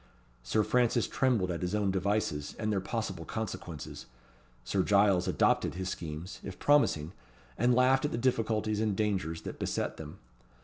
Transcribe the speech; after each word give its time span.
Sir 0.41 0.63
Francis 0.63 1.05
trembled 1.07 1.51
at 1.51 1.61
his 1.61 1.75
own 1.75 1.91
devices 1.91 2.55
and 2.57 2.71
their 2.73 2.79
possible 2.81 3.23
consequences: 3.23 4.07
Sir 4.63 4.81
Giles 4.81 5.27
adopted 5.27 5.75
his 5.75 5.89
schemes, 5.89 6.39
if 6.43 6.57
promising, 6.57 7.11
and 7.55 7.75
laughed 7.75 8.05
at 8.05 8.11
the 8.11 8.17
difficulties 8.17 8.79
and 8.81 8.95
dangers 8.95 9.43
that 9.43 9.59
beset 9.59 9.97
them. 9.97 10.17